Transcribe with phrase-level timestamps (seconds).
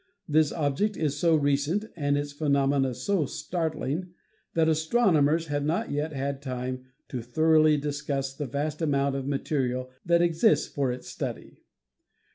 [0.27, 4.13] This object is so recent and its phenomena so startling
[4.55, 9.91] that astronomers have not yet had time to thoroughly discuss the vast amount of material
[10.03, 11.59] that exists for its study.